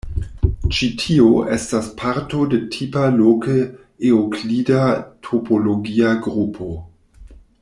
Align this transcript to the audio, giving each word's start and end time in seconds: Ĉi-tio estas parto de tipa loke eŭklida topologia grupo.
Ĉi-tio 0.77 1.27
estas 1.55 1.89
parto 1.99 2.47
de 2.55 2.59
tipa 2.77 3.05
loke 3.19 3.59
eŭklida 4.15 4.91
topologia 5.29 6.19
grupo. 6.29 6.73